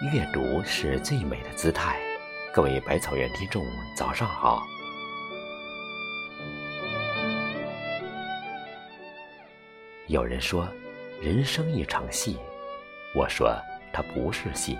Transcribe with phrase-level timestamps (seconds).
[0.00, 1.98] 阅读是最美的姿态。
[2.54, 3.66] 各位百草园听众，
[3.96, 4.64] 早上好。
[10.06, 10.68] 有人说，
[11.20, 12.38] 人生一场戏，
[13.12, 13.52] 我说
[13.92, 14.78] 它不是戏，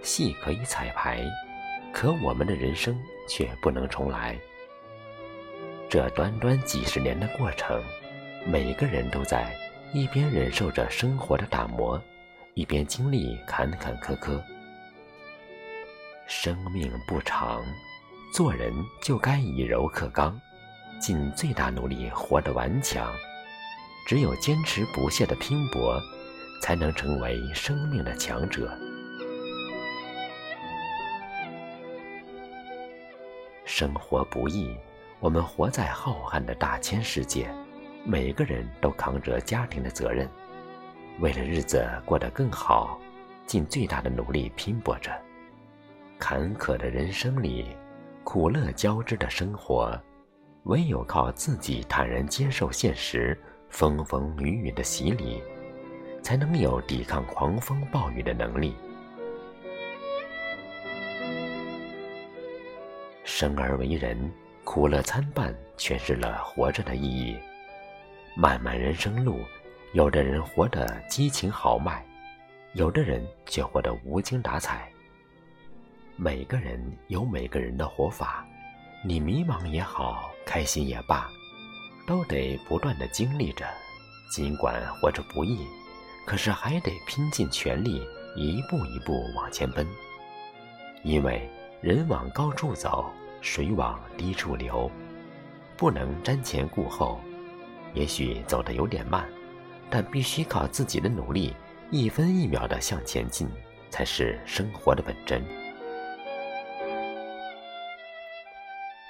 [0.00, 1.24] 戏可以彩排，
[1.92, 2.96] 可我们的人生
[3.28, 4.38] 却不能重来。
[5.88, 7.82] 这短短几十年的过程，
[8.46, 9.52] 每个人都在
[9.92, 12.00] 一边忍受着生活的打磨，
[12.54, 14.40] 一边经历坎坎坷坷。
[16.26, 17.64] 生命不长，
[18.32, 20.40] 做人就该以柔克刚，
[21.00, 23.12] 尽最大努力活得顽强。
[24.06, 26.00] 只有坚持不懈的拼搏，
[26.60, 28.76] 才能成为生命的强者。
[33.64, 34.76] 生活不易，
[35.20, 37.48] 我们活在浩瀚的大千世界，
[38.04, 40.28] 每个人都扛着家庭的责任，
[41.20, 42.98] 为了日子过得更好，
[43.46, 45.12] 尽最大的努力拼搏着。
[46.18, 47.66] 坎坷的人生里，
[48.24, 49.98] 苦乐交织的生活，
[50.64, 53.38] 唯有靠自己坦然接受现实。
[53.68, 55.40] 风风雨雨的洗礼，
[56.22, 58.74] 才能有抵抗狂风暴雨的能力。
[63.22, 64.18] 生而为人，
[64.64, 67.38] 苦乐参半，诠释了活着的意义。
[68.34, 69.38] 漫漫人生路，
[69.92, 72.04] 有的人活得激情豪迈，
[72.74, 74.88] 有的人却活得无精打采。
[76.14, 78.46] 每个人有每个人的活法，
[79.04, 81.28] 你迷茫也好，开心也罢。
[82.06, 83.66] 都得不断的经历着，
[84.30, 85.66] 尽管活着不易，
[86.24, 88.00] 可是还得拼尽全力，
[88.36, 89.84] 一步一步往前奔。
[91.02, 94.88] 因为人往高处走，水往低处流，
[95.76, 97.20] 不能瞻前顾后。
[97.92, 99.28] 也许走得有点慢，
[99.90, 101.54] 但必须靠自己的努力，
[101.90, 103.48] 一分一秒的向前进，
[103.90, 105.44] 才是生活的本真。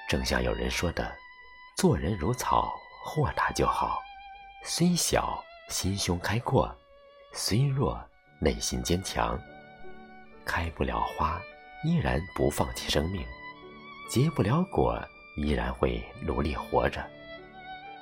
[0.09, 1.09] 正像有人说的
[1.77, 3.99] ：“做人如草。”豁达就好，
[4.63, 6.71] 虽小心胸开阔，
[7.33, 7.99] 虽弱
[8.39, 9.39] 内心坚强。
[10.45, 11.41] 开不了花，
[11.83, 13.23] 依然不放弃生命；
[14.07, 15.03] 结不了果，
[15.35, 17.03] 依然会努力活着。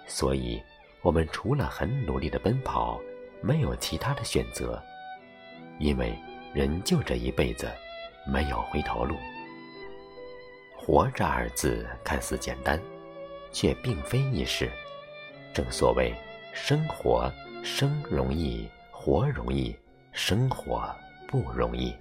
[0.05, 0.61] 所以，
[1.01, 2.99] 我们除了很努力的奔跑，
[3.41, 4.81] 没有其他的选择。
[5.79, 6.13] 因为
[6.53, 7.71] 人就这一辈子，
[8.27, 9.15] 没有回头路。
[10.75, 12.81] 活着二字看似简单，
[13.51, 14.69] 却并非易事。
[15.53, 16.13] 正所谓，
[16.53, 17.31] 生活
[17.63, 19.75] 生容易，活容易，
[20.11, 20.93] 生活
[21.27, 21.95] 不容易。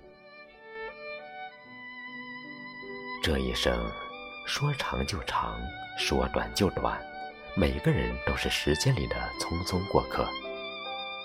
[3.22, 3.78] 这一生，
[4.46, 5.60] 说长就长，
[5.98, 7.00] 说短就短，
[7.56, 10.26] 每个人都是时间里的匆匆过客。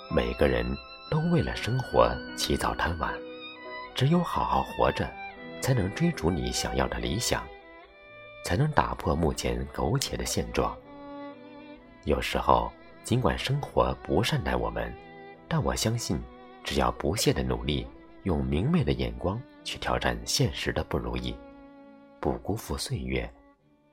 [0.09, 0.65] 每个人
[1.09, 3.13] 都为了生活起早贪晚，
[3.95, 5.09] 只有好好活着，
[5.61, 7.43] 才能追逐你想要的理想，
[8.43, 10.75] 才能打破目前苟且的现状。
[12.05, 12.71] 有时候，
[13.03, 14.93] 尽管生活不善待我们，
[15.47, 16.21] 但我相信，
[16.63, 17.87] 只要不懈的努力，
[18.23, 21.35] 用明媚的眼光去挑战现实的不如意，
[22.19, 23.31] 不辜负岁月，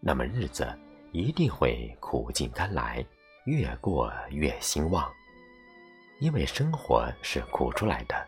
[0.00, 0.66] 那么日子
[1.12, 3.04] 一定会苦尽甘来，
[3.44, 5.10] 越过越兴旺。
[6.20, 8.26] 因为生活是苦出来的，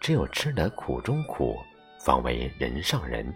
[0.00, 1.58] 只有吃得苦中苦，
[2.00, 3.32] 方为人上人。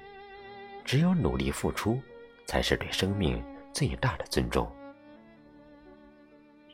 [0.84, 2.00] 只有努力付出，
[2.46, 3.40] 才是对生命
[3.72, 4.68] 最大的尊重。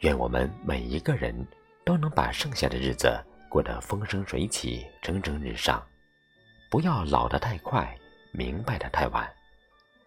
[0.01, 1.35] 愿我们每一个人
[1.85, 5.85] 都能把剩下的日子过得风生水起、蒸蒸日上，
[6.71, 7.95] 不要老得太快，
[8.33, 9.29] 明白的太晚。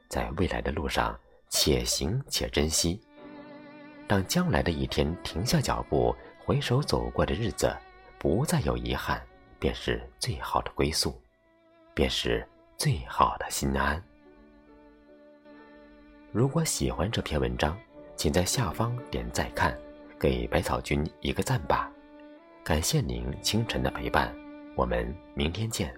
[0.07, 1.19] 在未来的路上，
[1.49, 3.01] 且行且珍惜。
[4.07, 7.75] 当将来的一天停下脚步，回首走过的日子，
[8.17, 9.21] 不再有遗憾，
[9.59, 11.13] 便是最好的归宿，
[11.93, 14.01] 便是最好的心安。
[16.31, 17.77] 如果喜欢这篇文章，
[18.15, 19.77] 请在下方点再看，
[20.19, 21.91] 给百草君一个赞吧。
[22.63, 24.35] 感谢您清晨的陪伴，
[24.75, 25.93] 我们明天见。